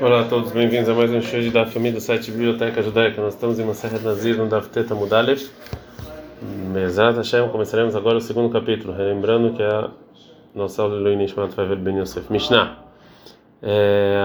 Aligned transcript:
Olá 0.00 0.22
a 0.22 0.24
todos, 0.24 0.50
bem-vindos 0.52 0.88
a 0.88 0.94
mais 0.94 1.10
um 1.10 1.20
show 1.20 1.38
da 1.50 1.66
família 1.66 1.98
do 1.98 2.00
site 2.00 2.30
Biblioteca 2.30 2.80
Judaica. 2.80 3.20
Nós 3.20 3.34
estamos 3.34 3.58
em 3.58 3.64
uma 3.64 3.74
serra 3.74 3.98
Nazir 3.98 4.34
no 4.34 4.48
Dafteta 4.48 4.94
Mudalev. 4.94 5.46
Mesat 6.72 7.18
Hashem, 7.18 7.46
começaremos 7.50 7.94
agora 7.94 8.16
o 8.16 8.20
segundo 8.20 8.48
capítulo, 8.48 8.96
lembrando 8.96 9.52
que 9.52 9.62
a 9.62 9.90
nossa 10.54 10.80
aula 10.80 10.96
de 10.96 11.04
Luin 11.04 11.16
Nishmat 11.16 11.54
ver 11.54 11.76
Ben 11.76 11.98
Yosef. 11.98 12.32
Mishnah. 12.32 12.78
É, 13.62 14.16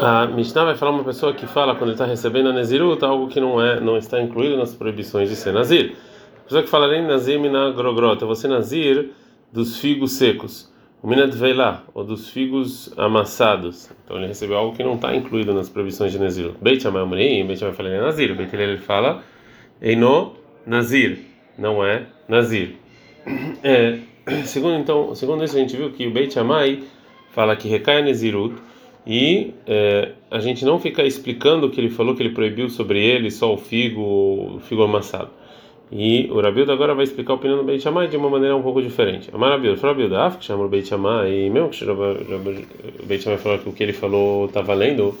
a 0.00 0.26
Mishnah 0.26 0.64
vai 0.64 0.74
falar 0.74 0.90
uma 0.90 1.04
pessoa 1.04 1.32
que 1.32 1.46
fala 1.46 1.76
quando 1.76 1.90
ele 1.90 1.92
está 1.92 2.06
recebendo 2.06 2.48
a 2.48 2.52
Nezirut 2.52 3.04
algo 3.04 3.28
que 3.28 3.38
não 3.38 3.62
é, 3.62 3.78
não 3.78 3.96
está 3.96 4.20
incluído 4.20 4.56
nas 4.56 4.74
proibições 4.74 5.28
de 5.28 5.36
ser 5.36 5.52
Nazir. 5.52 5.94
A 6.40 6.42
pessoa 6.46 6.64
que 6.64 6.68
fala 6.68 6.88
nem 6.88 7.06
Nazir 7.06 7.38
mina 7.38 7.70
grogrota, 7.70 8.26
você 8.26 8.48
Nazir 8.48 9.12
dos 9.52 9.78
figos 9.78 10.14
secos 10.14 10.69
o 11.02 11.08
minad 11.08 11.34
veilá, 11.34 11.84
ou 11.94 12.04
dos 12.04 12.28
figos 12.28 12.92
amassados. 12.98 13.90
Então 14.04 14.18
ele 14.18 14.26
recebeu 14.26 14.56
algo 14.56 14.76
que 14.76 14.82
não 14.82 14.94
está 14.94 15.14
incluído 15.14 15.54
nas 15.54 15.68
proibições 15.68 16.12
de 16.12 16.18
Nazir. 16.18 16.52
Beit 16.60 16.82
Shammai 16.82 17.02
Omrim, 17.02 17.46
Beit 17.46 17.58
Shammai 17.58 17.74
fala 17.74 17.88
é 17.88 18.00
Nazir. 18.00 18.34
Beit 18.34 18.54
ele 18.54 18.78
fala 18.78 19.22
Eino 19.80 20.34
Nazir, 20.66 21.18
não 21.58 21.84
é 21.84 22.06
Nazir. 22.28 22.76
É, 23.62 23.98
segundo 24.44 24.78
então, 24.78 25.14
segundo 25.14 25.42
isso 25.44 25.56
a 25.56 25.60
gente 25.60 25.76
viu 25.76 25.90
que 25.90 26.06
o 26.06 26.10
Beit 26.10 26.34
Shammai 26.34 26.82
fala 27.30 27.56
que 27.56 27.68
recai 27.68 27.98
a 27.98 28.02
Nazirut 28.02 28.56
e 29.06 29.54
é, 29.66 30.12
a 30.30 30.38
gente 30.38 30.64
não 30.64 30.78
fica 30.78 31.02
explicando 31.02 31.66
o 31.66 31.70
que 31.70 31.80
ele 31.80 31.90
falou 31.90 32.14
que 32.14 32.22
ele 32.22 32.34
proibiu 32.34 32.68
sobre 32.68 33.02
ele 33.02 33.30
só 33.30 33.54
o 33.54 33.56
figo, 33.56 34.02
o 34.56 34.60
figo 34.60 34.82
amassado. 34.82 35.30
E 35.92 36.30
o 36.30 36.40
Rabilda 36.40 36.72
agora 36.72 36.94
vai 36.94 37.02
explicar 37.02 37.32
a 37.32 37.36
opinião 37.36 37.58
do 37.58 37.64
Beit 37.64 37.82
Shammai 37.82 38.06
de 38.06 38.16
uma 38.16 38.30
maneira 38.30 38.54
um 38.54 38.62
pouco 38.62 38.80
diferente. 38.80 39.28
Amar 39.32 39.50
Rabilda, 39.50 39.76
falou 39.76 39.96
Rabilda, 39.96 40.22
af 40.22 40.38
que 40.38 40.44
chama 40.44 40.64
o 40.64 40.68
Beit 40.68 40.86
Shammai, 40.86 41.32
e 41.32 41.50
mesmo 41.50 41.68
que 41.68 41.84
o 41.84 43.06
Beit 43.06 43.24
Shammai 43.24 43.38
falou 43.38 43.58
que 43.58 43.68
o 43.68 43.72
que 43.72 43.82
ele 43.82 43.92
falou 43.92 44.46
está 44.46 44.60
valendo, 44.60 45.18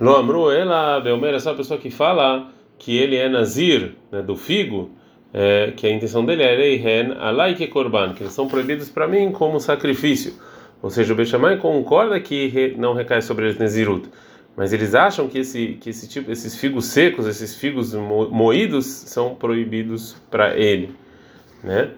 Lo 0.00 0.16
Amru, 0.16 0.50
ela, 0.50 1.00
Belmer, 1.00 1.34
essa 1.34 1.52
pessoa 1.54 1.78
que 1.78 1.90
fala 1.90 2.48
que 2.78 2.96
ele 2.96 3.16
é 3.16 3.28
Nazir, 3.28 3.92
né, 4.10 4.22
do 4.22 4.36
figo, 4.36 4.90
é, 5.32 5.72
que 5.76 5.86
a 5.86 5.90
intenção 5.90 6.24
dele 6.24 6.42
é 6.42 6.54
Reihen, 6.54 7.12
Alai 7.18 7.54
que 7.54 7.66
Korban, 7.66 8.12
que 8.12 8.22
eles 8.22 8.32
são 8.32 8.46
proibidos 8.46 8.88
para 8.88 9.08
mim 9.08 9.32
como 9.32 9.58
sacrifício. 9.58 10.34
Ou 10.80 10.90
seja, 10.90 11.12
o 11.12 11.16
Beit 11.16 11.30
Shammai 11.30 11.56
concorda 11.56 12.20
que 12.20 12.74
não 12.76 12.92
recai 12.92 13.20
sobre 13.22 13.46
eles 13.46 13.58
Nezirut. 13.58 14.08
Mas 14.56 14.72
eles 14.72 14.94
acham 14.94 15.28
que 15.28 15.38
esse 15.38 15.78
que 15.80 15.90
esse 15.90 16.08
tipo, 16.08 16.30
esses 16.30 16.56
figos 16.56 16.86
secos, 16.86 17.26
esses 17.26 17.56
figos 17.56 17.92
moídos 17.94 18.86
são 18.86 19.34
proibidos 19.34 20.16
para 20.30 20.56
ele, 20.56 20.94
né? 21.62 21.90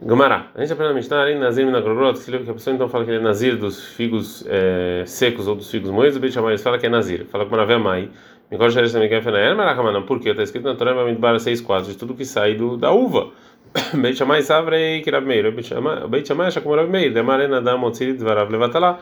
Gumará. 0.00 0.52
A 0.54 0.60
gente 0.60 0.72
aprende 0.72 0.92
a 0.92 0.94
Mishnah, 0.94 1.34
Nazir 1.40 1.66
Minagrogrot, 1.66 2.20
que 2.20 2.50
a 2.50 2.54
pessoa 2.54 2.74
então 2.74 2.88
fala 2.88 3.04
que 3.04 3.10
ele 3.10 3.18
é 3.18 3.22
Nazir 3.22 3.56
dos 3.56 3.84
figos 3.84 4.44
é, 4.46 5.02
secos 5.04 5.48
ou 5.48 5.56
dos 5.56 5.68
figos 5.68 5.90
moídos, 5.90 6.16
o 6.16 6.20
Beit 6.20 6.32
fala 6.62 6.78
que 6.78 6.86
é 6.86 6.88
Nazir. 6.88 7.26
Fala 7.26 7.44
com 7.44 7.50
Maravé 7.50 7.76
Mai. 7.78 8.08
Migor 8.48 8.70
Sheresh 8.70 8.92
também 8.92 9.08
quer 9.08 9.22
falar, 9.22 9.56
Maracamanam, 9.56 10.02
por 10.02 10.20
quê? 10.20 10.30
Está 10.30 10.44
escrito 10.44 10.64
na 10.64 10.76
Torá 10.76 10.94
Bamidbar 10.94 11.34
6.4, 11.34 11.86
de 11.86 11.96
tudo 11.98 12.14
que 12.14 12.24
sai 12.24 12.54
do, 12.54 12.76
da 12.76 12.92
uva. 12.92 13.30
Beit 13.92 14.16
Shammai 14.16 14.40
Savrei 14.42 15.02
Kirab 15.02 15.26
Meir. 15.26 15.46
O 15.46 16.08
Beit 16.08 16.28
Shammai 16.28 16.46
acha 16.46 16.60
como 16.60 16.76
Rav 16.76 16.88
Meir. 16.88 17.12
Demarena 17.12 17.60
Dam 17.60 17.82
Otziri 17.82 18.12
Dvarav 18.12 18.50
Levatalá 18.50 19.00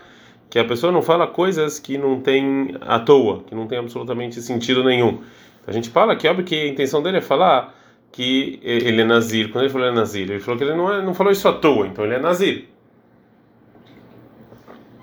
que 0.48 0.58
a 0.58 0.64
pessoa 0.64 0.92
não 0.92 1.02
fala 1.02 1.26
coisas 1.26 1.78
que 1.78 1.98
não 1.98 2.20
tem 2.20 2.76
à 2.80 2.98
toa, 2.98 3.42
que 3.44 3.54
não 3.54 3.66
tem 3.66 3.78
absolutamente 3.78 4.40
sentido 4.40 4.84
nenhum. 4.84 5.20
A 5.66 5.72
gente 5.72 5.90
fala 5.90 6.14
que 6.14 6.28
óbvio 6.28 6.44
que 6.44 6.54
a 6.54 6.68
intenção 6.68 7.02
dele 7.02 7.18
é 7.18 7.20
falar 7.20 7.74
que 8.12 8.60
ele 8.62 9.02
é 9.02 9.04
nazir. 9.04 9.50
Quando 9.50 9.64
ele 9.64 9.72
falou 9.72 9.86
ele 9.86 9.96
é 9.96 9.98
nazir, 10.00 10.30
ele 10.30 10.40
falou 10.40 10.56
que 10.56 10.64
ele 10.64 10.74
não, 10.74 10.92
é, 10.92 11.02
não 11.02 11.12
falou 11.12 11.32
isso 11.32 11.46
à 11.48 11.52
toa, 11.52 11.86
então 11.86 12.04
ele 12.04 12.14
é 12.14 12.18
nazir. 12.20 12.68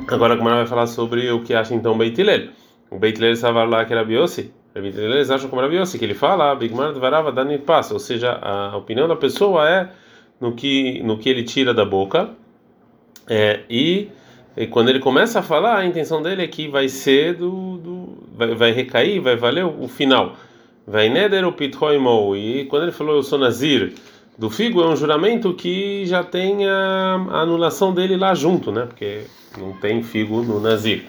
Agora 0.07 0.35
como 0.35 0.49
ela 0.49 0.59
vai 0.59 0.67
falar 0.67 0.87
sobre 0.87 1.29
o 1.31 1.43
que 1.43 1.53
acha 1.53 1.73
então 1.73 1.97
Beit 1.97 2.19
Hillel. 2.19 2.49
O 2.89 2.97
Beit 2.97 3.17
Hillel 3.17 3.33
estava 3.33 3.63
lá 3.63 3.85
que 3.85 3.93
era 3.93 4.03
Biossi. 4.03 4.53
Beit 4.73 4.97
Hillel 4.97 5.21
acham 5.33 5.49
como 5.49 5.61
era 5.61 5.69
Biossi, 5.69 5.99
que 5.99 6.05
ele 6.05 6.13
fala 6.13 6.55
Bigmar 6.55 6.93
Dvarava 6.93 7.31
Dani 7.31 7.57
passa, 7.59 7.93
ou 7.93 7.99
seja, 7.99 8.39
a 8.41 8.75
opinião 8.77 9.07
da 9.07 9.15
pessoa 9.15 9.69
é 9.69 9.89
no 10.39 10.53
que 10.53 11.01
no 11.03 11.17
que 11.17 11.29
ele 11.29 11.43
tira 11.43 11.73
da 11.73 11.85
boca 11.85 12.31
é, 13.29 13.61
e 13.69 14.09
e 14.55 14.67
quando 14.67 14.89
ele 14.89 14.99
começa 14.99 15.39
a 15.39 15.43
falar, 15.43 15.77
a 15.77 15.85
intenção 15.85 16.21
dele 16.21 16.43
é 16.43 16.47
que 16.47 16.67
vai 16.67 16.87
ser 16.87 17.35
do, 17.35 17.77
do 17.77 18.09
vai, 18.35 18.53
vai 18.53 18.71
recair, 18.71 19.19
vai 19.19 19.35
valer 19.35 19.65
o, 19.65 19.83
o 19.83 19.87
final. 19.87 20.35
Vai 20.85 21.09
neder 21.09 21.45
o 21.45 21.51
pithoimou. 21.51 22.35
E 22.35 22.65
quando 22.65 22.83
ele 22.83 22.91
falou 22.91 23.15
eu 23.15 23.23
sou 23.23 23.39
nazir 23.39 23.93
do 24.37 24.49
figo 24.49 24.81
é 24.81 24.87
um 24.87 24.95
juramento 24.95 25.53
que 25.53 26.05
já 26.05 26.23
tem 26.23 26.67
a, 26.67 27.25
a 27.31 27.41
anulação 27.41 27.93
dele 27.93 28.17
lá 28.17 28.33
junto, 28.35 28.71
né? 28.71 28.85
Porque 28.85 29.21
não 29.57 29.73
tem 29.73 30.03
figo 30.03 30.43
no 30.43 30.59
nazir. 30.59 31.05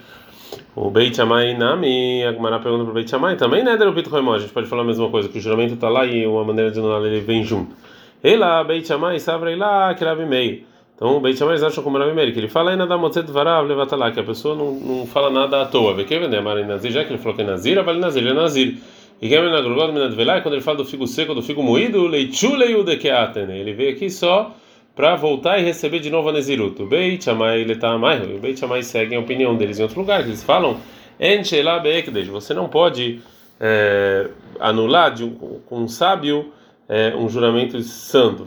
O 0.74 0.90
Beit 0.90 1.16
Shammai 1.16 1.54
Nami, 1.56 2.24
a 2.24 2.32
Gemara 2.32 2.60
pergunta 2.60 2.84
para 2.84 2.90
o 2.90 2.94
Beit 2.94 3.10
Shammai, 3.10 3.36
também 3.36 3.62
neder 3.62 3.88
o 3.88 3.94
pithoimou. 3.94 4.34
A 4.34 4.38
gente 4.38 4.52
pode 4.52 4.68
falar 4.68 4.82
a 4.82 4.86
mesma 4.86 5.10
coisa, 5.10 5.28
que 5.28 5.38
o 5.38 5.40
juramento 5.40 5.74
está 5.74 5.88
lá 5.88 6.06
e 6.06 6.26
uma 6.26 6.44
maneira 6.44 6.70
de 6.70 6.78
anular 6.78 7.02
ele 7.02 7.20
vem 7.20 7.42
junto. 7.44 7.74
Ela, 8.22 8.64
Beit 8.64 8.86
Shammai, 8.86 9.18
sabe 9.20 9.54
lá, 9.54 9.94
que 9.94 10.04
meio. 10.24 10.73
Então 10.94 11.16
o 11.16 11.20
Beit 11.20 11.36
Shammai 11.38 11.56
acha 11.56 11.82
como 11.82 11.98
Rabi 11.98 12.14
Meir, 12.14 12.32
que 12.32 12.38
ele 12.38 12.48
fala 12.48 12.70
ainda 12.70 12.86
da 12.86 12.96
Motzet 12.96 13.30
Varav 13.30 13.66
Levatalá, 13.66 14.12
que 14.12 14.20
a 14.20 14.22
pessoa 14.22 14.54
não, 14.54 14.72
não 14.72 15.06
fala 15.06 15.28
nada 15.28 15.62
à 15.62 15.66
toa. 15.66 15.92
Vê 15.94 16.04
que 16.04 16.18
vender 16.18 16.40
Mari 16.40 16.64
Nazir, 16.64 16.92
já 16.92 17.04
que 17.04 17.12
ele 17.12 17.18
falou 17.18 17.34
que 17.34 17.42
é 17.42 17.44
Nazir, 17.44 17.82
vale 17.82 17.98
Nazir, 17.98 18.22
ele 18.22 18.30
é 18.30 18.34
Nazir. 18.34 18.76
E 19.20 19.28
que 19.28 19.34
é 19.34 19.40
na 19.40 19.60
Grogod 19.60 19.92
Menadvelai, 19.92 20.42
quando 20.42 20.54
ele 20.54 20.62
fala 20.62 20.78
do 20.78 20.84
figo 20.84 21.06
seco, 21.06 21.34
do 21.34 21.42
figo 21.42 21.62
moído, 21.62 22.06
Leichulei 22.06 22.74
Udekeaten, 22.74 23.50
ele 23.50 23.72
veio 23.72 23.92
aqui 23.92 24.10
só 24.10 24.54
para 24.94 25.16
voltar 25.16 25.58
e 25.58 25.64
receber 25.64 25.98
de 25.98 26.10
novo 26.10 26.28
a 26.28 26.32
Nezirut. 26.32 26.80
O 26.82 26.86
Beit 26.86 27.24
Shammai, 27.24 27.60
ele 27.60 27.72
está 27.72 27.96
mais, 27.98 28.22
o 28.22 28.38
Beit 28.38 28.58
Shammai 28.58 28.82
segue 28.82 29.14
a 29.14 29.20
opinião 29.20 29.56
deles 29.56 29.78
em 29.78 29.82
outro 29.82 30.00
lugar, 30.00 30.22
que 30.22 30.28
eles 30.28 30.44
falam, 30.44 30.78
Enchela 31.18 31.78
Beekdesh, 31.78 32.28
você 32.28 32.54
não 32.54 32.68
pode 32.68 33.20
é, 33.60 34.28
anular 34.60 35.12
de 35.12 35.24
um, 35.24 35.60
um 35.70 35.88
sábio 35.88 36.52
é, 36.88 37.14
um 37.16 37.28
juramento 37.28 37.80
santo. 37.82 38.44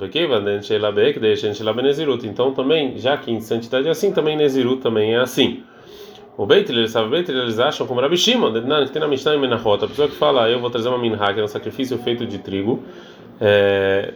Então 2.25 2.53
também, 2.53 2.97
já 2.97 3.17
que 3.17 3.31
em 3.31 3.41
santidade 3.41 3.87
é 3.87 3.91
assim, 3.91 4.11
também 4.11 4.35
Nezirut 4.35 4.81
também 4.81 5.13
é 5.13 5.19
assim. 5.19 5.63
O 6.37 6.45
Beit, 6.45 6.71
eles 6.71 6.93
Beit, 6.93 7.31
eles 7.31 7.59
acham 7.59 7.87
como 7.87 7.99
Rabi 7.99 8.15
Shimon, 8.15 8.53
que 8.53 8.91
tem 8.91 9.01
na 9.01 9.07
Mishnah 9.07 9.33
e 9.33 9.39
Menachot, 9.39 9.83
a 9.83 9.87
pessoa 9.87 10.07
que 10.07 10.15
fala, 10.15 10.47
eu 10.49 10.59
vou 10.59 10.69
trazer 10.69 10.87
uma 10.87 10.99
minha, 10.99 11.17
que 11.33 11.39
é 11.39 11.43
um 11.43 11.47
sacrifício 11.47 11.97
feito 11.97 12.27
de 12.27 12.37
trigo, 12.37 12.83
é, 13.41 14.13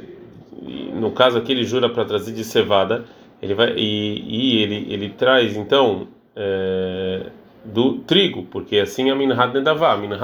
no 0.93 1.11
caso 1.11 1.39
aqui 1.39 1.51
ele 1.51 1.63
jura 1.63 1.89
para 1.89 2.05
trazer 2.05 2.31
de 2.31 2.43
cevada, 2.43 3.05
ele 3.41 3.55
vai 3.55 3.73
e, 3.75 4.23
e 4.27 4.61
ele 4.61 4.93
ele 4.93 5.09
traz 5.09 5.57
então 5.57 6.07
é, 6.35 7.25
do 7.65 7.99
trigo, 7.99 8.43
porque 8.43 8.77
assim 8.77 9.09
a 9.09 9.15
minha 9.15 9.47
nedavá, 9.47 9.97
minha 9.97 10.15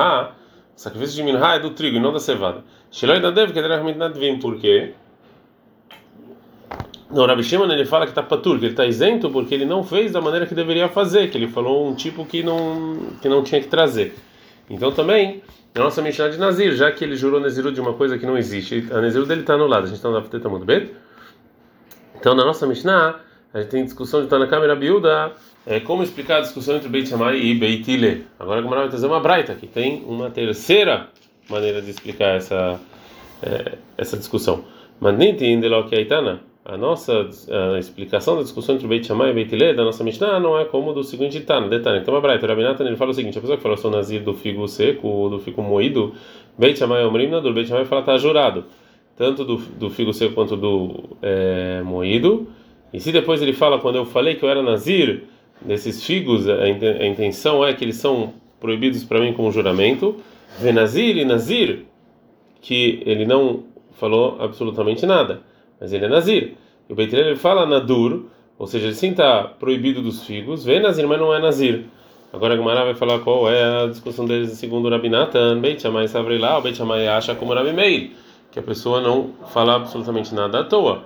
o 0.75 0.79
sacrifício 0.79 1.15
de 1.15 1.23
minha 1.23 1.55
é 1.55 1.59
do 1.59 1.71
trigo 1.71 1.97
e 1.97 1.99
não 1.99 2.13
da 2.13 2.19
cevada. 2.19 2.63
Shiloi 2.91 3.19
Nadev, 3.19 3.51
que 3.51 3.59
era 3.59 3.81
Nadvim, 3.93 4.39
por 4.39 4.57
quê? 4.57 4.93
Não, 7.09 7.25
Rabi 7.25 7.43
Shimon 7.43 7.71
ele 7.71 7.85
fala 7.85 8.05
que 8.05 8.11
está 8.11 8.21
patur, 8.21 8.59
que 8.59 8.65
ele 8.65 8.73
está 8.73 8.85
isento 8.85 9.29
porque 9.29 9.55
ele 9.55 9.65
não 9.65 9.81
fez 9.81 10.11
da 10.11 10.19
maneira 10.19 10.45
que 10.45 10.53
deveria 10.53 10.89
fazer, 10.89 11.29
que 11.29 11.37
ele 11.37 11.47
falou 11.47 11.87
um 11.87 11.95
tipo 11.95 12.25
que 12.25 12.43
não 12.43 13.13
que 13.21 13.29
não 13.29 13.43
tinha 13.43 13.61
que 13.61 13.67
trazer. 13.67 14.13
Então 14.69 14.91
também, 14.91 15.41
na 15.73 15.83
nossa 15.83 16.01
Mishnah 16.01 16.27
de 16.27 16.37
Nazir, 16.37 16.75
já 16.75 16.91
que 16.91 17.05
ele 17.05 17.15
jurou 17.15 17.39
Naziru 17.39 17.71
de 17.71 17.79
uma 17.79 17.93
coisa 17.93 18.17
que 18.17 18.25
não 18.25 18.37
existe, 18.37 18.87
a 18.91 18.99
Naziru 18.99 19.25
dele 19.25 19.41
está 19.41 19.53
anulada, 19.53 19.83
a 19.83 19.87
gente 19.87 19.95
está 19.95 20.11
na 20.11 20.21
Fteta 20.21 20.49
muito 20.49 20.65
bem? 20.65 20.91
Então 22.19 22.35
na 22.35 22.43
nossa 22.43 22.67
Mishnah, 22.67 23.21
a 23.53 23.61
gente 23.61 23.69
tem 23.69 23.85
discussão 23.85 24.21
de 24.21 24.27
Tanakam 24.27 24.65
e 24.65 24.67
Rabiuda, 24.67 25.31
é, 25.65 25.79
como 25.79 26.03
explicar 26.03 26.37
a 26.37 26.41
discussão 26.41 26.75
entre 26.75 26.89
Beit 26.89 27.07
Shammai 27.07 27.37
e 27.37 27.55
Beit 27.55 27.89
Hillel. 27.89 28.23
Agora 28.37 28.59
a 28.59 28.63
Gemara 28.63 28.81
vai 28.81 28.89
trazer 28.89 29.07
uma 29.07 29.21
braita 29.21 29.55
que 29.55 29.65
tem 29.65 30.03
uma 30.05 30.29
terceira 30.29 31.07
maneira 31.49 31.81
de 31.81 31.89
explicar 31.89 32.35
essa 32.35 32.79
é, 33.41 33.77
essa 33.97 34.17
discussão. 34.17 34.63
Maniti 34.99 35.45
indelok 35.45 35.95
aitana. 35.95 36.41
A 36.65 36.75
nossa 36.75 37.29
a 37.73 37.79
explicação 37.79 38.35
da 38.35 38.41
discussão 38.41 38.75
entre 38.75 38.85
Beit 38.89 39.07
Shammai 39.07 39.29
e 39.29 39.33
Beit 39.33 39.55
Hillel 39.55 39.73
da 39.73 39.85
nossa 39.85 40.03
Mishnah 40.03 40.37
não 40.37 40.59
é 40.59 40.65
como 40.65 40.91
do 40.91 41.01
seguinte 41.01 41.39
Tana, 41.39 41.69
detalhe. 41.69 41.99
Então, 41.99 42.13
a 42.13 42.19
Braita, 42.19 42.45
o 42.45 42.49
Rabinatan, 42.49 42.83
ele 42.85 42.97
fala 42.97 43.11
o 43.11 43.13
seguinte: 43.13 43.37
a 43.37 43.41
pessoa 43.41 43.55
que 43.55 43.63
fala 43.63 43.77
sou 43.77 43.89
nazir 43.89 44.21
do 44.21 44.33
figo 44.33 44.67
seco, 44.67 45.29
do 45.29 45.39
figo 45.39 45.61
moído, 45.61 46.13
Beit 46.57 46.77
Shammai 46.77 47.05
Omrim 47.05 47.29
Nadur, 47.29 47.53
Beit 47.53 47.69
Shammai 47.69 47.85
fala 47.85 48.01
está 48.01 48.17
jurado, 48.17 48.65
tanto 49.15 49.45
do, 49.45 49.55
do 49.55 49.89
figo 49.89 50.11
seco 50.11 50.33
quanto 50.33 50.57
do 50.57 51.17
é, 51.21 51.81
moído. 51.83 52.49
E 52.91 52.99
se 52.99 53.13
depois 53.13 53.41
ele 53.41 53.53
fala, 53.53 53.79
quando 53.79 53.95
eu 53.95 54.05
falei 54.05 54.35
que 54.35 54.43
eu 54.43 54.49
era 54.49 54.61
nazir 54.61 55.23
desses 55.61 56.03
figos, 56.03 56.49
a, 56.49 56.67
intenção 56.67 57.65
é 57.65 57.73
que 57.73 57.85
eles 57.85 57.95
são 57.95 58.33
proibidos 58.59 59.05
para 59.05 59.21
mim 59.21 59.31
como 59.31 59.51
juramento. 59.51 60.17
Venazir 60.59 61.17
e 61.17 61.25
nazir, 61.25 61.85
que 62.61 63.01
ele 63.05 63.25
não 63.25 63.63
falou 63.97 64.37
absolutamente 64.39 65.05
nada, 65.05 65.41
mas 65.79 65.91
ele 65.91 66.05
é 66.05 66.07
Nazir. 66.07 66.53
E 66.89 66.93
o 66.93 66.95
Beit 66.95 67.13
ele 67.15 67.35
fala 67.35 67.65
Nadur, 67.65 68.25
ou 68.57 68.67
seja, 68.67 68.85
ele 68.87 68.95
sim 68.95 69.11
está 69.11 69.43
proibido 69.43 70.01
dos 70.01 70.23
figos, 70.23 70.63
vê 70.63 70.79
Nazir, 70.79 71.07
mas 71.07 71.19
não 71.19 71.33
é 71.33 71.39
Nazir. 71.39 71.85
Agora 72.31 72.53
a 72.53 72.57
Gemara 72.57 72.83
vai 72.83 72.93
falar 72.93 73.19
qual 73.19 73.49
é 73.49 73.83
a 73.83 73.87
discussão 73.87 74.25
deles 74.25 74.51
segundo 74.51 74.85
o 74.85 74.89
Rabi 74.89 75.09
Natan, 75.09 75.59
Beit 75.59 75.81
Shammai 75.81 76.05
o 76.05 76.61
Beit 76.61 76.77
Shammai 76.77 77.07
acha 77.07 77.33
como 77.35 77.53
Rabi 77.53 77.73
Meir, 77.73 78.11
que 78.51 78.59
a 78.59 78.61
pessoa 78.63 79.01
não 79.01 79.31
fala 79.51 79.75
absolutamente 79.75 80.35
nada 80.35 80.59
à 80.59 80.63
toa. 80.63 81.03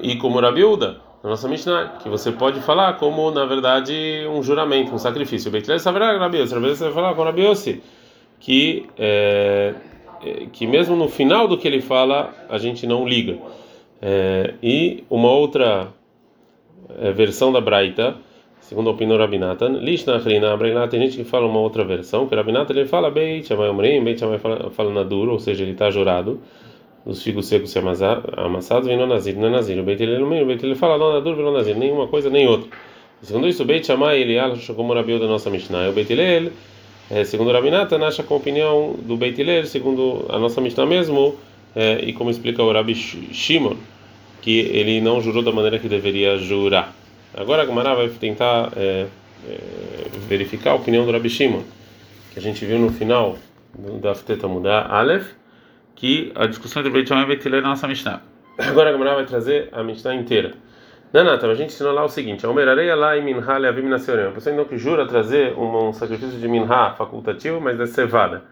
E 0.00 0.16
como 0.16 0.40
Rabi 0.40 0.64
Uda, 0.64 0.96
na 1.22 1.30
nossa 1.30 1.48
Mishnah, 1.48 1.98
que 2.02 2.08
você 2.08 2.32
pode 2.32 2.60
falar 2.60 2.94
como, 2.94 3.30
na 3.30 3.44
verdade, 3.44 4.26
um 4.30 4.42
juramento, 4.42 4.94
um 4.94 4.98
sacrifício. 4.98 5.50
Beit 5.50 5.66
Hillel 5.66 5.80
saberá 5.80 6.16
Rabiossi, 6.18 6.54
Rabiossi 6.54 6.82
vai 6.84 6.92
falar 6.92 7.14
com 7.14 7.22
Rabiossi, 7.22 7.82
que, 8.44 8.86
é, 8.98 9.72
que 10.52 10.66
mesmo 10.66 10.94
no 10.94 11.08
final 11.08 11.48
do 11.48 11.56
que 11.56 11.66
ele 11.66 11.80
fala, 11.80 12.34
a 12.50 12.58
gente 12.58 12.86
não 12.86 13.08
liga. 13.08 13.38
É, 14.02 14.52
e 14.62 15.02
uma 15.08 15.30
outra 15.30 15.88
é, 17.00 17.10
versão 17.10 17.50
da 17.50 17.58
Braita, 17.58 18.16
segundo 18.60 18.90
opinião 18.90 19.16
Rabinatan, 19.16 19.78
Lishna 19.78 20.16
Achrina 20.16 20.54
Braita, 20.58 20.88
tem 20.88 21.00
gente 21.00 21.16
que 21.16 21.24
fala 21.24 21.46
uma 21.46 21.58
outra 21.58 21.84
versão, 21.84 22.26
que 22.28 22.34
Rabinatan 22.34 22.74
ele 22.74 22.84
fala 22.84 23.10
Beit 23.10 23.48
Shammai 23.48 23.70
Omrim, 23.70 24.04
Beit 24.04 24.20
Shammai 24.20 24.38
fala, 24.38 24.90
na 24.92 25.02
duro, 25.02 25.32
ou 25.32 25.38
seja, 25.38 25.62
ele 25.62 25.72
está 25.72 25.90
jurado, 25.90 26.38
os 27.06 27.22
figos 27.22 27.46
secos 27.46 27.70
se 27.70 27.78
amassados, 27.78 28.86
vem 28.86 28.98
no 28.98 29.06
Nazir, 29.06 29.38
não 29.38 29.48
é 29.48 29.50
Nazir. 29.52 29.78
O 29.78 29.82
Beit 29.82 30.02
Hillel 30.02 30.20
no 30.20 30.26
meio, 30.26 30.44
o 30.44 30.46
Beit 30.46 30.62
Hillel 30.62 30.76
fala 30.76 30.98
não 30.98 31.14
na 31.14 31.20
duro, 31.20 31.36
vem 31.36 31.46
no 31.46 31.52
Nazir, 31.52 31.78
nenhuma 31.78 32.08
coisa 32.08 32.28
nem 32.28 32.46
outra. 32.46 32.68
Segundo 33.22 33.48
isso, 33.48 33.64
Beit 33.64 33.86
Shammai 33.86 34.20
ele 34.20 34.38
acha 34.38 34.74
como 34.74 34.92
o 34.92 34.94
Rabiu 34.94 35.18
da 35.18 35.26
nossa 35.26 35.48
Mishnah, 35.48 35.88
o 35.88 35.92
Beit 35.94 36.12
Hillel, 36.12 36.52
é, 37.10 37.24
segundo 37.24 37.52
Rabinatan, 37.52 38.04
acha 38.04 38.22
com 38.22 38.34
a 38.34 38.36
opinião 38.38 38.94
do 39.02 39.16
Beit 39.16 39.36
segundo 39.66 40.26
a 40.28 40.38
nossa 40.38 40.60
Mishnah 40.60 40.86
mesmo, 40.86 41.36
é, 41.74 42.00
e 42.04 42.12
como 42.12 42.30
explica 42.30 42.62
o 42.62 42.72
Rabi 42.72 42.94
Shimon, 42.94 43.76
que 44.40 44.60
ele 44.60 45.00
não 45.00 45.20
jurou 45.20 45.42
da 45.42 45.52
maneira 45.52 45.78
que 45.78 45.88
deveria 45.88 46.36
jurar. 46.38 46.94
Agora 47.34 47.62
a 47.62 47.66
Gemara 47.66 47.94
vai 47.94 48.08
tentar 48.08 48.72
é, 48.76 49.06
é, 49.48 49.58
verificar 50.28 50.72
a 50.72 50.74
opinião 50.74 51.04
do 51.04 51.12
Rabi 51.12 51.28
Shimon, 51.28 51.62
que 52.32 52.38
a 52.38 52.42
gente 52.42 52.64
viu 52.64 52.78
no 52.78 52.92
final 52.92 53.36
da 54.00 54.14
Fteta 54.14 54.46
Mudar 54.46 54.90
Aleph, 54.90 55.32
que 55.94 56.32
a 56.34 56.46
discussão 56.46 56.82
de 56.82 56.90
Beit 56.90 57.08
vai 57.08 57.36
ter 57.36 57.50
na 57.50 57.60
nossa 57.60 57.88
Mishnah. 57.88 58.22
Agora 58.56 58.90
a 58.90 58.92
Gemara 58.92 59.16
vai 59.16 59.26
trazer 59.26 59.68
a 59.72 59.82
Mishnah 59.82 60.14
inteira. 60.14 60.54
Nanata, 61.14 61.46
a 61.46 61.54
gente 61.54 61.72
ensinou 61.72 61.92
lá 61.92 62.04
o 62.04 62.08
seguinte: 62.08 62.44
Almerareia 62.44 62.96
lá 62.96 63.16
em 63.16 63.22
Minha 63.22 63.56
Leavim 63.56 63.82
Naseorem. 63.82 64.26
A 64.26 64.30
pessoa 64.32 64.52
então 64.52 64.64
que 64.64 64.76
jura 64.76 65.06
trazer 65.06 65.56
um, 65.56 65.92
sacrifício 65.92 66.40
de 66.40 66.48
Minha 66.48 66.90
facultativo, 66.90 67.60
mas 67.60 67.78
é 67.78 67.86
cevada. 67.86 68.42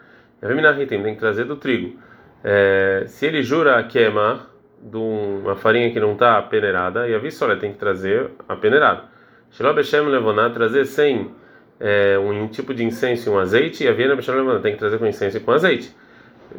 Leavim 0.41 0.61
Nahitim, 0.61 1.03
tem 1.03 1.15
que 1.15 1.19
trazer 1.19 1.45
do 1.45 1.57
trigo. 1.57 1.99
É, 2.45 3.03
se 3.09 3.27
ele 3.27 3.43
jura 3.43 3.83
queima 3.83 4.47
de 4.81 4.97
uma 4.97 5.57
farinha 5.57 5.91
que 5.91 5.99
não 5.99 6.13
está 6.13 6.41
peneirada, 6.41 7.09
e 7.09 7.15
a 7.17 7.19
vissola 7.19 7.57
tem 7.57 7.73
que 7.73 7.79
trazer 7.79 8.31
a 8.49 8.55
peneirada. 8.55 9.07
Shiloh 9.51 9.75
Levoná, 10.09 10.49
trazer 10.49 10.85
sem 10.85 11.33
é, 11.81 12.17
um 12.17 12.47
tipo 12.47 12.73
de 12.73 12.85
incenso 12.85 13.29
e 13.29 13.33
um 13.33 13.41
azeite, 13.41 13.83
e 13.83 13.89
a 13.89 13.93
Viena 13.93 14.15
Beshem 14.15 14.37
Levoná 14.37 14.61
tem 14.61 14.75
que 14.75 14.79
trazer 14.79 15.01
com 15.01 15.07
incenso 15.07 15.37
e 15.37 15.41
com 15.41 15.51
azeite. 15.51 15.93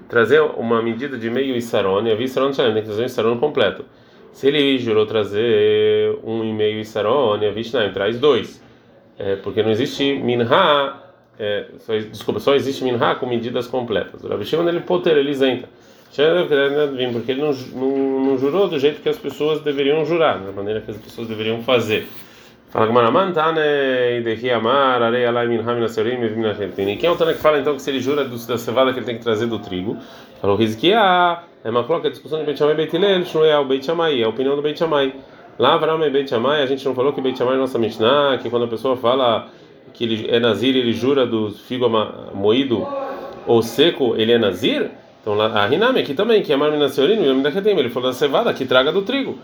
Trazer 0.09 0.41
uma 0.41 0.81
medida 0.81 1.17
de 1.17 1.29
meio 1.29 1.55
Issaron, 1.55 2.05
e 2.05 2.11
a 2.11 2.15
Vissaron 2.15 2.51
tem 2.51 2.73
que 2.73 2.81
trazer 2.81 3.03
um 3.03 3.05
Issaron 3.05 3.37
completo. 3.37 3.85
Se 4.33 4.47
ele 4.47 4.77
jurou 4.77 5.05
trazer 5.05 6.17
um 6.23 6.43
e 6.43 6.51
meio 6.51 6.79
Issaron, 6.81 7.35
a 7.35 7.51
Vishnaim 7.51 7.93
traz 7.93 8.19
dois. 8.19 8.61
É, 9.17 9.37
porque 9.37 9.63
não 9.63 9.69
existe 9.69 10.15
Minha, 10.15 11.01
é, 11.39 11.67
só, 11.79 11.95
desculpa, 11.95 12.39
só 12.39 12.55
existe 12.55 12.83
Minha 12.83 13.15
com 13.15 13.27
medidas 13.27 13.67
completas. 13.67 14.23
O 14.23 14.27
Rabi 14.27 14.43
Shimon 14.43 14.67
ele 14.67 14.81
poter, 14.81 15.15
ele 15.15 15.31
isenta 15.31 15.69
porque 17.11 17.31
ele 17.31 17.41
não, 17.41 17.51
não, 17.51 18.25
não, 18.25 18.37
jurou 18.37 18.67
do 18.67 18.77
jeito 18.77 19.01
que 19.01 19.09
as 19.09 19.17
pessoas 19.17 19.61
deveriam 19.61 20.05
jurar, 20.05 20.39
da 20.39 20.51
maneira 20.51 20.81
que 20.81 20.91
as 20.91 20.97
pessoas 20.97 21.27
deveriam 21.27 21.63
fazer. 21.63 22.07
Fala 22.73 22.87
Quem 26.97 27.07
é 27.07 27.11
o 27.11 27.15
Tana 27.15 27.31
que 27.35 27.39
fala 27.39 27.59
então 27.59 27.75
que 27.75 27.81
se 27.83 27.91
ele 27.91 27.99
jura 27.99 28.25
do, 28.25 28.35
da 28.47 28.57
cevada 28.57 28.91
que 28.91 28.97
ele 28.97 29.05
tem 29.05 29.15
que 29.15 29.21
trazer 29.21 29.45
do 29.45 29.59
trigo? 29.59 29.95
Falou 30.41 30.55
Rizkia, 30.55 31.43
é 31.63 31.69
uma 31.69 31.83
coloca 31.83 32.07
a 32.07 32.09
discussão 32.11 32.39
de 32.39 32.45
Beit 32.45 32.57
Shammai 32.57 32.73
e 32.73 32.77
Beit 32.77 32.95
Hillel, 32.95 33.25
Shmuel, 33.25 33.65
Beit 33.65 33.85
Shammai, 33.85 34.19
é 34.19 34.25
a 34.25 34.29
opinião 34.29 34.55
do 34.55 34.63
Beit 34.63 34.79
Shammai. 34.79 35.13
Lá, 35.59 35.75
Avram 35.75 36.03
e 36.03 36.09
Beit 36.09 36.27
Shammai, 36.27 36.63
a 36.63 36.65
gente 36.65 36.83
não 36.83 36.95
falou 36.95 37.13
que 37.13 37.21
Beit 37.21 37.37
Shammai 37.37 37.53
é 37.53 37.57
nossa 37.59 37.77
Mishnah, 37.77 38.39
que 38.41 38.49
quando 38.49 38.65
a 38.65 38.67
pessoa 38.67 38.97
fala 38.97 39.49
que 39.93 40.05
ele 40.05 40.27
é 40.31 40.39
Nazir, 40.39 40.75
ele 40.75 40.93
jura 40.93 41.27
do 41.27 41.51
figo 41.51 41.87
moído 42.33 42.87
ou 43.45 43.61
seco, 43.61 44.15
ele 44.17 44.31
é 44.31 44.39
Nazir? 44.39 44.89
Então 45.21 45.39
a 45.39 45.63
Riname 45.67 45.99
aqui 45.99 46.15
também, 46.15 46.41
que 46.41 46.51
é 46.51 46.57
Marmina 46.57 46.89
Seorino, 46.89 47.23
ele 47.23 47.89
falou 47.91 48.09
da 48.09 48.15
cevada, 48.15 48.51
que 48.51 48.65
traga 48.65 48.91
do 48.91 49.03
trigo. 49.03 49.37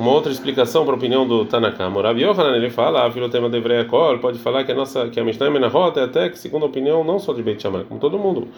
Uma 0.00 0.12
outra 0.12 0.32
explicação 0.32 0.86
para 0.86 0.94
a 0.94 0.96
opinião 0.96 1.28
do 1.28 1.44
Tanakama. 1.44 2.00
O 2.00 2.18
Yohanan, 2.18 2.56
ele 2.56 2.70
fala, 2.70 3.06
a 3.06 3.10
filotema 3.10 3.50
de 3.50 3.58
Hebreia 3.58 3.84
Kol, 3.84 4.18
pode 4.18 4.38
falar 4.38 4.64
que 4.64 4.72
a 4.72 4.74
nossa, 4.74 5.10
que 5.10 5.20
a 5.20 5.22
Mishnah 5.22 5.48
é 5.48 5.50
Menahot 5.50 5.98
é 5.98 6.04
até 6.04 6.30
que, 6.30 6.38
segundo 6.38 6.62
a 6.62 6.68
opinião, 6.68 7.04
não 7.04 7.18
só 7.18 7.34
de 7.34 7.42
Beit 7.42 7.60
Shammai, 7.60 7.84
como 7.86 8.00
todo 8.00 8.18
mundo. 8.18 8.48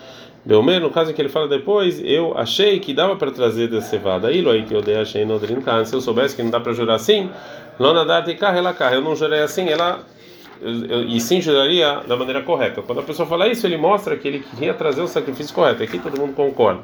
Belmer, 0.45 0.81
no 0.81 0.89
caso 0.89 1.13
que 1.13 1.21
ele 1.21 1.29
fala 1.29 1.49
depois, 1.49 2.01
eu 2.05 2.39
achei 2.39 2.79
que 2.79 2.95
dava 2.95 3.17
para 3.17 3.33
trazer 3.33 3.67
da 3.67 3.81
cevada. 3.81 4.29
Aí, 4.29 4.49
aí 4.49 4.63
que 4.63 4.73
eu 4.73 4.81
dei, 4.81 4.95
achei 4.95 5.25
no 5.25 5.37
Drinkan. 5.37 5.85
Se 5.85 5.97
eu 5.97 6.01
soubesse 6.01 6.37
que 6.37 6.45
não 6.45 6.51
dá 6.53 6.61
para 6.61 6.73
jurar 6.75 6.95
assim, 6.95 7.29
Lona 7.77 8.07
Carrela 8.39 8.73
Carra, 8.73 8.95
eu 8.95 9.03
não 9.03 9.17
jurei 9.17 9.41
assim, 9.41 9.69
ela 9.69 9.99
e 11.09 11.21
sim 11.21 11.41
juraria 11.41 12.03
da 12.07 12.17
maneira 12.17 12.43
correta. 12.43 12.83
Quando 12.83 13.01
a 13.01 13.03
pessoa 13.03 13.27
fala 13.27 13.49
isso, 13.49 13.67
ele 13.67 13.77
mostra 13.77 14.17
que 14.17 14.29
ele 14.29 14.39
queria 14.39 14.75
trazer 14.75 15.01
o 15.01 15.09
sacrifício 15.09 15.53
correto. 15.53 15.83
Aqui 15.83 15.99
todo 15.99 16.21
mundo 16.21 16.35
concorda. 16.35 16.83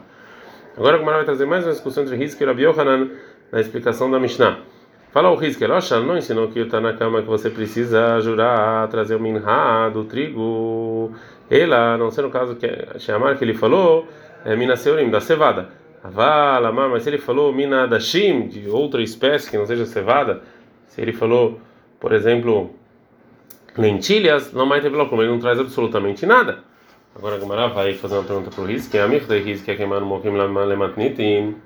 Agora 0.76 0.96
o 0.96 0.98
Gemara 0.98 1.18
vai 1.18 1.24
trazer 1.26 1.46
mais 1.46 1.64
uma 1.64 1.70
discussão 1.70 2.02
entre 2.02 2.16
Rizk 2.16 2.42
e 2.42 2.46
Rabi 2.46 2.64
Yohanan 2.64 3.08
na 3.50 3.60
explicação 3.60 4.10
da 4.10 4.18
Mishnah. 4.18 4.58
Fala 5.10 5.30
o 5.30 5.36
Rizk, 5.36 5.62
Eloshan 5.62 6.00
não 6.00 6.18
ensinou 6.18 6.48
que 6.48 6.60
está 6.60 6.80
na 6.80 6.92
cama 6.92 7.22
que 7.22 7.28
você 7.28 7.48
precisa 7.48 8.20
jurar 8.20 8.86
trazer 8.88 9.14
o 9.14 9.20
minha 9.20 9.88
do 9.88 10.04
trigo. 10.04 11.12
Ela, 11.50 11.96
não 11.96 12.10
ser 12.10 12.22
no 12.22 12.30
caso 12.30 12.56
que 12.56 12.68
chamar 12.98 13.36
que 13.38 13.44
ele 13.44 13.54
falou, 13.54 14.06
é 14.44 14.54
mina 14.54 14.76
seurim, 14.76 15.10
da 15.10 15.20
cevada. 15.20 15.70
Avala, 16.04 16.70
mas 16.70 17.02
se 17.02 17.10
ele 17.10 17.18
falou 17.18 17.52
mina 17.52 17.86
dashim, 17.86 18.48
de 18.48 18.68
outra 18.68 19.02
espécie 19.02 19.50
que 19.50 19.56
não 19.56 19.66
seja 19.66 19.86
cevada, 19.86 20.42
se 20.86 21.00
ele 21.00 21.12
falou, 21.12 21.58
por 21.98 22.12
exemplo, 22.12 22.70
lentilhas, 23.76 24.52
não 24.52 24.66
mais 24.66 24.82
teve 24.82 24.96
como 25.06 25.22
ele 25.22 25.30
não 25.30 25.38
traz 25.38 25.58
absolutamente 25.58 26.26
nada. 26.26 26.58
Agora 27.16 27.36
a 27.36 27.38
Gamara 27.38 27.68
vai 27.68 27.94
fazer 27.94 28.14
uma 28.14 28.24
pergunta 28.24 28.50
para 28.50 28.62
o 28.62 28.66
Riz, 28.66 28.86
que 28.86 28.96
é 28.98 29.02
a 29.02 29.08
Mir 29.08 29.24
de 29.24 29.38
Riz, 29.38 29.62
que 29.62 29.70
é 29.70 29.74
queimar 29.74 30.00
no 30.00 30.06
Mokim 30.06 30.30
Lematnitim. 30.30 31.56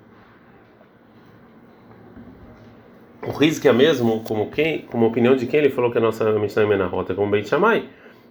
O 3.25 3.39
que 3.39 3.69
é 3.69 3.73
mesmo, 3.73 4.25
como 4.25 4.51
quem, 4.51 4.81
como 4.81 5.07
opinião 5.07 5.37
de 5.37 5.47
quem 5.47 5.61
ele 5.61 5.71
falou 5.71 5.93
que 5.93 5.99
a 5.99 6.01
nossa 6.01 6.33
Mishnah 6.33 6.65
é 6.65 6.67
Menahota, 6.67 7.15
como 7.15 7.31
Beit 7.31 7.49
Shammai, 7.49 7.85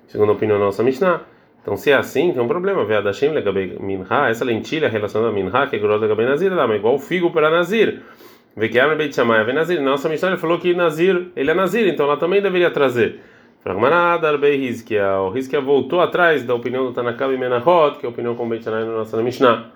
segundo 0.05 0.31
a 0.31 0.33
opinião 0.33 0.59
da 0.59 0.65
nossa 0.65 0.83
Mishnah. 0.83 1.21
Então, 1.61 1.77
se 1.77 1.91
é 1.91 1.95
assim, 1.95 2.33
tem 2.33 2.41
um 2.41 2.47
problema. 2.47 2.83
Dashem 3.01 3.31
Legabei 3.31 3.77
Minha, 3.79 4.27
essa 4.27 4.43
lentilha 4.43 4.89
relacionada 4.89 5.31
a 5.31 5.33
Minha, 5.33 5.67
que 5.67 5.77
é 5.77 5.79
grossa 5.79 6.01
Legabei 6.01 6.25
Nazir, 6.25 6.51
mas 6.51 6.75
igual 6.75 6.99
figo 6.99 7.31
para 7.31 7.49
Nazir. 7.49 8.01
A 8.57 8.95
Beit 8.95 9.15
Shammai 9.15 9.49
é 9.49 9.53
Nazir. 9.53 9.81
Nossa 9.81 10.09
Mishnah 10.09 10.31
ele 10.31 10.37
falou 10.37 10.59
que 10.59 10.73
Nazir, 10.73 11.27
ele 11.37 11.49
é 11.49 11.53
Nazir, 11.53 11.87
então 11.87 12.05
ela 12.05 12.17
também 12.17 12.41
deveria 12.41 12.69
trazer. 12.69 13.21
Fragmanada, 13.63 14.27
Arbei 14.27 14.57
Rizkia. 14.57 15.19
O 15.19 15.29
Rizkia 15.29 15.61
voltou 15.61 16.01
atrás 16.01 16.43
da 16.43 16.53
opinião 16.53 16.83
do 16.83 16.91
Tanakam 16.91 17.31
e 17.31 17.37
Menahot, 17.37 17.97
que 17.97 18.05
é 18.05 18.09
a 18.09 18.11
opinião 18.11 18.35
com 18.35 18.49
Beit 18.49 18.61
Shanai 18.61 18.83
na 18.83 18.91
nossa 18.91 19.21
Mishnah. 19.23 19.67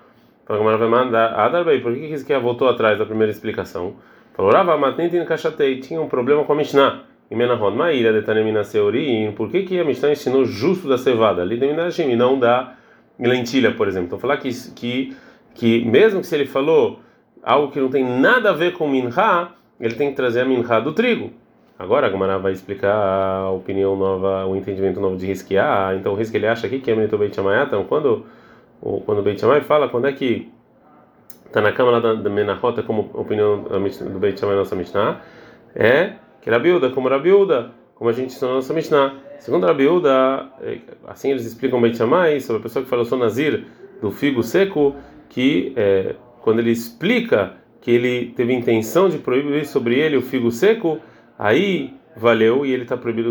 Fragmanada. 0.44 1.28
Adarbei, 1.28 1.80
por 1.80 1.94
que 1.94 2.06
Rizkia 2.06 2.38
voltou 2.38 2.68
atrás 2.68 2.98
da 2.98 3.06
primeira 3.06 3.32
explicação? 3.32 3.94
Falou, 4.36 4.52
Rava 4.52 4.76
Matnit 4.76 5.24
Kashatei, 5.24 5.80
tinha 5.80 5.98
um 5.98 6.08
problema 6.08 6.44
com 6.44 6.52
a 6.52 6.56
Mishnah. 6.56 7.04
E 7.30 7.34
Menahot, 7.34 7.74
Maíra 7.74 8.12
de 8.12 8.20
Tanemina 8.20 8.62
Seorim, 8.62 9.32
por 9.32 9.50
que, 9.50 9.62
que 9.62 9.80
a 9.80 9.84
Mishnah 9.84 10.12
ensinou 10.12 10.44
justo 10.44 10.86
da 10.86 10.98
cevada? 10.98 11.40
Ali 11.40 11.56
de 11.56 11.66
Minashim, 11.66 12.10
e 12.10 12.16
não 12.16 12.38
da 12.38 12.74
lentilha, 13.18 13.72
por 13.72 13.88
exemplo. 13.88 14.08
Então, 14.08 14.18
falar 14.18 14.36
que, 14.36 14.50
que, 14.72 15.16
que 15.54 15.84
mesmo 15.86 16.20
que 16.20 16.26
se 16.26 16.34
ele 16.34 16.44
falou 16.44 17.00
algo 17.42 17.72
que 17.72 17.80
não 17.80 17.88
tem 17.88 18.04
nada 18.04 18.50
a 18.50 18.52
ver 18.52 18.74
com 18.74 18.86
Minha, 18.86 19.48
ele 19.80 19.94
tem 19.94 20.10
que 20.10 20.16
trazer 20.16 20.42
a 20.42 20.44
Minha 20.44 20.80
do 20.80 20.92
trigo. 20.92 21.32
Agora 21.78 22.06
a 22.06 22.10
Gamara 22.10 22.38
vai 22.38 22.52
explicar 22.52 22.94
a 22.94 23.50
opinião 23.50 23.96
nova, 23.96 24.46
o 24.46 24.54
entendimento 24.54 25.00
novo 25.00 25.16
de 25.16 25.26
Risquiá. 25.26 25.94
Então 25.94 26.12
o 26.12 26.16
Risque 26.16 26.36
ele 26.36 26.46
acha 26.46 26.66
aqui 26.66 26.78
que 26.78 26.90
é 26.90 26.94
Menito 26.94 27.18
Beit 27.18 27.34
Shammai. 27.34 27.62
Então 27.64 27.84
quando 27.84 28.24
quando 28.80 29.18
o 29.18 29.22
Beit 29.22 29.40
fala 29.64 29.88
quando 29.88 30.06
é 30.06 30.12
que 30.12 30.50
está 31.56 31.62
na 31.62 31.72
câmara 31.72 32.02
da, 32.02 32.12
da 32.12 32.28
Menachota 32.28 32.82
como 32.82 33.10
opinião 33.14 33.62
do 33.62 34.18
Beit 34.18 34.38
Shammai 34.38 34.56
nossa 34.56 34.76
Mishnah 34.76 35.22
é 35.74 36.12
que 36.42 36.50
Rabiuda 36.50 36.90
como 36.90 37.08
Rabiuda 37.08 37.72
como 37.94 38.10
a 38.10 38.12
gente 38.12 38.26
ensinou 38.26 38.50
na 38.50 38.56
nossa 38.56 38.74
Mishnah. 38.74 39.14
Segundo 39.38 39.66
Rabiuda, 39.66 40.50
é, 40.60 40.80
assim 41.06 41.30
eles 41.30 41.46
explicam 41.46 41.80
Beit 41.80 41.96
Shammai 41.96 42.40
sobre 42.40 42.60
a 42.60 42.62
pessoa 42.62 42.82
que 42.82 42.90
falou 42.90 43.06
sou 43.06 43.16
Nazir 43.16 43.64
do 44.02 44.10
figo 44.10 44.42
seco 44.42 44.94
que 45.30 45.72
é, 45.76 46.14
quando 46.42 46.58
ele 46.58 46.70
explica 46.70 47.54
que 47.80 47.90
ele 47.90 48.34
teve 48.36 48.52
intenção 48.52 49.08
de 49.08 49.16
proibir 49.16 49.64
sobre 49.64 49.98
ele 49.98 50.18
o 50.18 50.22
figo 50.22 50.50
seco 50.50 50.98
aí 51.38 51.94
valeu 52.14 52.66
e 52.66 52.72
ele 52.72 52.82
está 52.82 52.98
proibido 52.98 53.30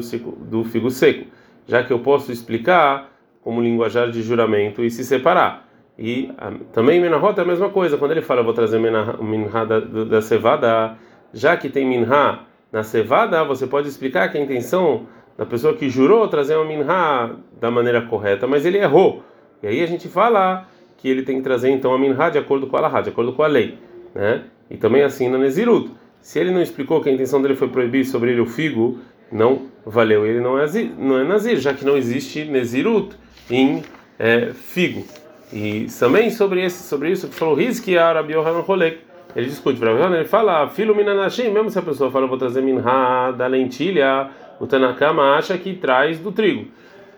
do 0.50 0.64
figo 0.64 0.90
seco, 0.90 1.28
já 1.68 1.84
que 1.84 1.94
eu 1.94 2.00
posso 2.00 2.32
explicar 2.32 3.12
como 3.44 3.62
linguajar 3.62 4.10
de 4.10 4.24
juramento 4.24 4.84
e 4.84 4.90
se 4.90 5.04
separar. 5.04 5.65
E 5.98 6.32
a, 6.38 6.52
também 6.74 7.00
Menahot 7.00 7.40
é 7.40 7.44
a 7.44 7.46
mesma 7.46 7.70
coisa, 7.70 7.98
quando 7.98 8.12
ele 8.12 8.22
fala 8.22 8.44
vou 8.44 8.54
trazer 8.54 8.80
Minha 8.80 9.66
da, 9.66 9.80
da 9.80 10.22
cevada, 10.22 10.98
já 11.34 11.56
que 11.56 11.70
tem 11.70 11.86
Minha 11.86 12.40
na 12.72 12.84
cevada, 12.84 13.44
você 13.44 13.66
pode 13.66 13.88
explicar 13.88 14.30
que 14.30 14.38
a 14.38 14.42
intenção 14.42 15.08
da 15.38 15.46
pessoa 15.46 15.74
que 15.74 15.90
jurou 15.90 16.28
trazer 16.28 16.56
uma 16.56 16.66
Minha 16.66 17.36
da 17.60 17.72
maneira 17.72 18.02
correta, 18.02 18.46
mas 18.46 18.66
ele 18.66 18.78
errou. 18.78 19.24
E 19.64 19.68
aí 19.68 19.82
a 19.82 19.88
gente 19.88 20.08
fala 20.08 20.68
que 20.98 21.10
ele 21.10 21.24
tem 21.24 21.38
que 21.38 21.44
trazer 21.44 21.70
então 21.70 21.94
a 21.94 21.98
Minha 21.98 22.30
de 22.30 22.38
acordo 22.38 22.68
com 22.68 22.76
a 22.76 22.82
Lahá, 22.82 23.02
de 23.02 23.10
acordo 23.10 23.34
com 23.34 23.44
a 23.44 23.48
lei, 23.48 23.78
né? 24.14 24.44
E 24.70 24.78
também 24.78 25.04
assim 25.04 25.30
na 25.30 25.38
Nezirut 25.38 25.92
Se 26.20 26.40
ele 26.40 26.50
não 26.50 26.62
explicou 26.62 27.00
que 27.02 27.08
a 27.08 27.12
intenção 27.12 27.42
dele 27.42 27.56
foi 27.56 27.68
proibir 27.68 28.04
sobre 28.04 28.32
ele 28.32 28.42
o 28.42 28.46
figo, 28.46 29.00
não 29.32 29.68
valeu. 29.86 30.26
Ele 30.26 30.40
não 30.40 30.58
é, 30.58 30.66
não 30.98 31.20
é 31.20 31.24
nazir, 31.24 31.58
já 31.58 31.74
que 31.74 31.86
não 31.86 31.96
existe 31.96 32.46
nezirut 32.46 33.16
em 33.50 33.84
é, 34.18 34.52
figo. 34.54 35.06
E 35.54 35.88
também 36.00 36.30
sobre 36.30 36.64
esse, 36.64 36.84
sobre 36.84 37.12
isso 37.12 37.28
que 37.28 37.36
falou 37.36 37.56
Rizki 37.56 37.98
Arabi 37.98 38.34
Yohanan 38.34 38.64
Holek. 38.68 39.00
Ele 39.36 39.48
discute 39.48 39.80
ele 39.84 40.26
fala, 40.26 40.68
filho 40.70 40.96
minanashim, 40.96 41.50
mesmo 41.50 41.70
se 41.70 41.78
a 41.78 41.82
pessoa 41.82 42.10
fala, 42.10 42.26
vou 42.26 42.38
trazer 42.38 42.62
minha 42.62 43.32
da 43.32 43.48
lentilha, 43.48 44.30
o 44.62 44.66
Tanakama 44.66 45.36
acha 45.36 45.58
que 45.58 45.74
traz 45.74 46.20
do 46.20 46.32
trigo. 46.32 46.68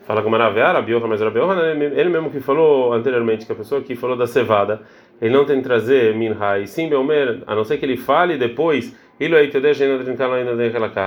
Fala 0.07 0.23
com 0.23 0.29
Maraviara, 0.29 0.79
Rabi 0.79 0.93
Yohanan, 0.93 1.07
mas 1.09 1.21
Rabi 1.21 1.37
Yohanan, 1.37 1.73
ele 1.73 2.09
mesmo 2.09 2.31
que 2.31 2.39
falou 2.39 2.91
anteriormente, 2.91 3.45
que 3.45 3.51
a 3.51 3.55
pessoa 3.55 3.81
que 3.81 3.95
falou 3.95 4.15
da 4.15 4.25
cevada, 4.25 4.81
ele 5.21 5.33
não 5.33 5.45
tem 5.45 5.57
que 5.57 5.63
trazer 5.63 6.15
minha 6.15 6.59
e 6.59 6.65
sim 6.65 6.89
Belmer, 6.89 7.43
a 7.45 7.53
não 7.53 7.63
ser 7.63 7.77
que 7.77 7.85
ele 7.85 7.97
fale 7.97 8.37
depois, 8.37 8.95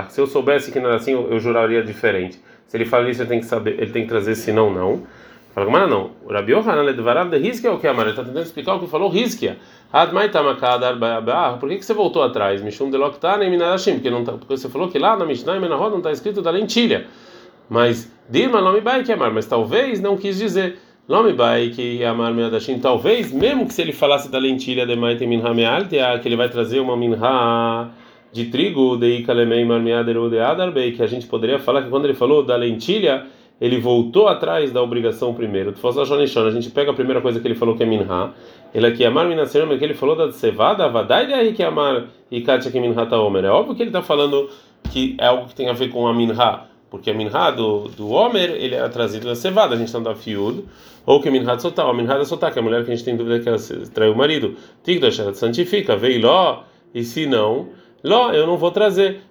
se 0.09 0.21
eu 0.21 0.27
soubesse 0.27 0.71
que 0.71 0.79
não 0.79 0.87
era 0.87 0.97
assim, 0.97 1.13
eu, 1.13 1.31
eu 1.31 1.39
juraria 1.39 1.81
diferente. 1.81 2.39
Se 2.67 2.77
ele 2.77 2.85
fala 2.85 3.09
isso, 3.09 3.21
ele 3.21 3.29
tem 3.29 3.39
que 3.39 3.45
saber, 3.45 3.81
ele 3.81 3.91
tem 3.91 4.03
que 4.03 4.09
trazer, 4.09 4.35
senão 4.35 4.73
não. 4.73 5.03
Fala 5.53 5.65
como 5.65 5.77
não. 5.79 6.11
O 6.25 6.31
Rabi 6.31 6.53
Yohanan 6.53 6.83
ledvarav 6.83 7.29
de 7.29 7.37
Rizkia 7.37 7.69
é 7.69 7.73
o 7.73 7.77
que 7.77 7.87
Amar? 7.87 8.05
Ele 8.05 8.11
está 8.11 8.23
tentando 8.23 8.43
explicar 8.43 8.75
o 8.75 8.79
que 8.79 8.87
falou 8.87 9.09
Rizkia. 9.09 9.57
Admai 9.91 10.29
tamakad 10.29 10.81
arba'a. 10.83 11.57
Por 11.57 11.67
que 11.67 11.77
que 11.77 11.85
você 11.85 11.93
voltou 11.93 12.23
atrás? 12.23 12.61
Mishum 12.61 12.89
de 12.89 12.97
loktane 12.97 13.49
minadashim. 13.49 13.95
Porque 13.95 14.09
não 14.09 14.23
tá, 14.23 14.33
porque 14.33 14.55
você 14.55 14.69
falou 14.69 14.87
que 14.87 14.97
lá 14.97 15.17
na 15.17 15.25
Mishnah 15.25 15.57
e 15.57 15.59
Menahod 15.59 15.91
não 15.91 15.97
está 15.97 16.11
escrito 16.11 16.41
da 16.41 16.51
lentilha. 16.51 17.07
Mas 17.69 18.09
Dirma 18.29 18.61
nome 18.61 18.79
bai 18.79 19.03
que 19.03 19.11
Amar. 19.11 19.33
Mas 19.33 19.45
talvez 19.45 19.99
não 19.99 20.15
quis 20.15 20.37
dizer 20.37 20.79
nome 21.05 21.33
bai 21.33 21.69
que 21.69 22.01
Amar 22.05 22.33
minadashim. 22.33 22.79
Talvez 22.79 23.33
mesmo 23.33 23.67
que 23.67 23.73
se 23.73 23.81
ele 23.81 23.91
falasse 23.91 24.31
da 24.31 24.39
lentilha 24.39 24.85
de 24.85 24.95
Mai 24.95 25.15
minha 25.15 25.53
mealtea 25.53 26.17
que 26.19 26.29
ele 26.29 26.37
vai 26.37 26.47
trazer 26.47 26.79
uma 26.79 26.95
minha 26.95 27.89
de 28.31 28.45
trigo 28.45 28.95
de 28.95 29.17
ikalemei 29.17 29.65
marmeaderu 29.65 30.29
de 30.29 30.39
adarbei 30.39 30.93
que 30.93 31.03
a 31.03 31.07
gente 31.07 31.27
poderia 31.27 31.59
falar 31.59 31.81
que 31.81 31.89
quando 31.89 32.05
ele 32.05 32.13
falou 32.13 32.41
da 32.41 32.55
lentilha 32.55 33.25
ele 33.61 33.79
voltou 33.79 34.27
atrás 34.27 34.71
da 34.71 34.81
obrigação 34.81 35.35
primeiro. 35.35 35.71
A 35.71 36.49
gente 36.49 36.71
pega 36.71 36.89
a 36.89 36.93
primeira 36.95 37.21
coisa 37.21 37.39
que 37.39 37.47
ele 37.47 37.53
falou 37.53 37.77
que 37.77 37.83
é 37.83 37.85
minha. 37.85 38.33
Ele 38.73 38.87
aqui 38.87 39.05
amar 39.05 39.27
minaserama 39.27 39.77
que 39.77 39.83
ele 39.83 39.93
falou 39.93 40.15
da 40.15 40.31
cevada, 40.31 40.89
vadai 40.89 41.27
daí 41.27 41.53
que 41.53 41.61
amar 41.61 42.07
e 42.31 42.41
katia 42.41 42.71
que 42.71 42.79
minha 42.79 43.05
ta 43.05 43.21
omer. 43.21 43.45
É 43.45 43.49
óbvio 43.51 43.75
que 43.75 43.83
ele 43.83 43.89
está 43.89 44.01
falando 44.01 44.49
que 44.89 45.15
é 45.19 45.27
algo 45.27 45.47
que 45.47 45.53
tem 45.53 45.69
a 45.69 45.73
ver 45.73 45.89
com 45.89 46.07
a 46.07 46.13
minha, 46.13 46.61
porque 46.89 47.11
a 47.11 47.13
minha 47.13 47.51
do 47.51 47.87
do 47.89 48.11
ele 48.35 48.73
é 48.73 48.89
trazido 48.89 49.27
da 49.27 49.35
cevada. 49.35 49.75
A 49.75 49.77
gente 49.77 49.89
está 49.89 49.99
da 49.99 50.15
fiud 50.15 50.65
ou 51.05 51.21
que 51.21 51.29
minha 51.29 51.59
soltar, 51.59 51.85
a 51.87 51.93
minha 51.93 52.07
da 52.07 52.25
soltar 52.25 52.51
que 52.51 52.57
é 52.57 52.61
a 52.61 52.65
mulher 52.65 52.83
que 52.83 52.91
a 52.91 52.95
gente 52.95 53.05
tem 53.05 53.15
dúvida 53.15 53.39
que 53.39 53.47
ela 53.47 53.59
traiu 53.93 54.13
o 54.13 54.17
marido. 54.17 54.55
Tigdosh 54.83 55.19
ela 55.19 55.35
santifica, 55.35 55.95
veio 55.95 56.19
ló 56.19 56.63
e 56.95 57.03
se 57.03 57.27
não 57.27 57.67
Ló, 58.03 58.31
eu 58.31 58.47
não 58.47 58.57
vou 58.57 58.71
trazer. 58.71 59.21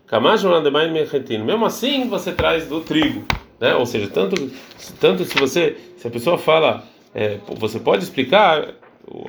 Mesmo 1.45 1.67
assim, 1.67 2.09
você 2.09 2.31
traz 2.31 2.69
do 2.69 2.81
trigo 2.81 3.25
né? 3.61 3.75
Ou 3.75 3.87
seja, 3.87 4.09
tanto 4.09 4.51
tanto 4.99 5.25
se 5.25 5.39
você 5.39 5.77
se 5.97 6.09
a 6.09 6.11
pessoa 6.11 6.39
fala, 6.39 6.83
é, 7.15 7.39
você 7.59 7.79
pode 7.79 8.03
explicar, 8.03 8.75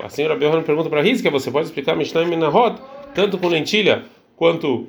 a 0.02 0.10
senhora 0.10 0.36
Belhan 0.36 0.64
pergunta 0.64 0.90
para 0.90 1.02
Rizka, 1.02 1.30
você 1.30 1.52
pode 1.52 1.68
explicar 1.68 1.96
Mishnah 1.96 2.26
Minahot 2.26 2.82
tanto 3.14 3.38
com 3.38 3.48
lentilha 3.48 4.06
quanto 4.36 4.88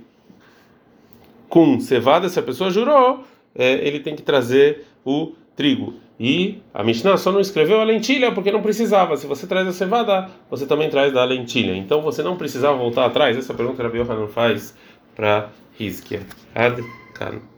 com 1.48 1.78
cevada, 1.80 2.28
se 2.30 2.38
a 2.38 2.42
pessoa 2.42 2.70
jurou, 2.70 3.24
é, 3.54 3.72
ele 3.86 4.00
tem 4.00 4.16
que 4.16 4.22
trazer 4.22 4.86
o 5.04 5.32
trigo. 5.54 5.94
E 6.18 6.62
a 6.72 6.82
Mishnah 6.82 7.16
só 7.16 7.32
não 7.32 7.40
escreveu 7.40 7.80
a 7.80 7.84
lentilha 7.84 8.32
porque 8.32 8.52
não 8.52 8.62
precisava. 8.62 9.16
Se 9.16 9.26
você 9.26 9.46
traz 9.46 9.66
a 9.66 9.72
cevada, 9.72 10.30
você 10.48 10.64
também 10.66 10.88
traz 10.88 11.12
da 11.12 11.24
lentilha. 11.24 11.76
Então 11.76 12.00
você 12.00 12.22
não 12.22 12.36
precisava 12.36 12.78
voltar 12.78 13.04
atrás. 13.04 13.36
Essa 13.36 13.52
pergunta 13.52 13.82
que 13.82 13.86
a 13.86 13.90
Biohanan 13.90 14.28
faz 14.28 14.74
para 15.14 15.50
Rizkia. 15.76 16.22
Ad 16.54 16.82
Kan. 17.14 17.51